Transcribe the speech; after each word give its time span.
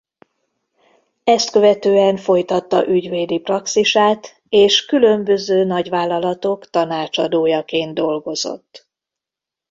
Ezt 1.23 1.49
követően 1.51 2.17
folytatta 2.17 2.87
ügyvédi 2.87 3.39
praxisát 3.39 4.41
és 4.49 4.85
különböző 4.85 5.63
nagyvállalatok 5.63 6.69
tanácsadójaként 6.69 7.93
dolgozott. 7.93 8.89